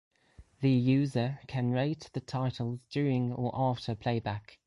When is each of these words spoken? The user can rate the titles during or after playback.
The 0.61 0.71
user 0.71 1.37
can 1.45 1.69
rate 1.69 2.09
the 2.13 2.21
titles 2.21 2.79
during 2.89 3.31
or 3.33 3.51
after 3.53 3.93
playback. 3.93 4.57